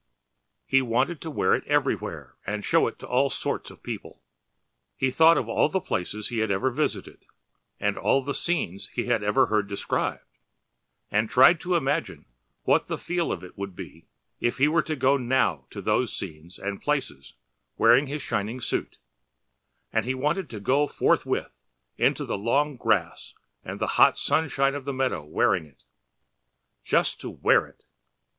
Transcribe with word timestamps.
He 0.65 0.81
wanted 0.81 1.21
to 1.21 1.29
wear 1.29 1.53
it 1.53 1.63
everywhere 1.67 2.35
and 2.43 2.65
show 2.65 2.87
it 2.87 2.97
to 2.97 3.07
all 3.07 3.29
sorts 3.29 3.69
of 3.69 3.83
people. 3.83 4.23
He 4.95 5.11
thought 5.11 5.37
over 5.37 5.51
all 5.51 5.69
the 5.69 5.79
places 5.79 6.29
he 6.29 6.39
had 6.39 6.49
ever 6.49 6.71
visited 6.71 7.23
and 7.79 7.99
all 7.99 8.23
the 8.23 8.33
scenes 8.33 8.87
he 8.87 9.05
had 9.05 9.21
ever 9.21 9.45
heard 9.45 9.67
described, 9.67 10.23
and 11.11 11.29
tried 11.29 11.59
to 11.61 11.75
imagine 11.75 12.25
what 12.63 12.87
the 12.87 12.97
feel 12.97 13.31
of 13.31 13.43
it 13.43 13.55
would 13.59 13.75
be 13.75 14.07
if 14.39 14.57
he 14.57 14.67
were 14.67 14.81
to 14.81 14.95
go 14.95 15.17
now 15.17 15.67
to 15.69 15.83
those 15.83 16.11
scenes 16.17 16.57
and 16.57 16.81
places 16.81 17.35
wearing 17.77 18.07
his 18.07 18.23
shining 18.23 18.59
suit, 18.59 18.97
and 19.93 20.03
he 20.05 20.15
wanted 20.15 20.49
to 20.49 20.59
go 20.59 20.85
out 20.85 20.91
forthwith 20.93 21.61
into 21.99 22.25
the 22.25 22.39
long 22.39 22.75
grass 22.75 23.35
and 23.63 23.79
the 23.79 23.85
hot 24.01 24.17
sunshine 24.17 24.73
of 24.73 24.83
the 24.83 24.93
meadow 24.93 25.23
wearing 25.23 25.63
it. 25.67 25.83
Just 26.83 27.21
to 27.21 27.29
wear 27.29 27.67
it! 27.67 27.83